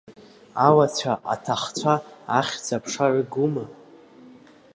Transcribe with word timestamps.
Ауацәа, 0.65 1.13
аҭахцәа, 1.33 1.93
ахьӡ-аԥша 2.37 3.05
рыгума? 3.13 3.63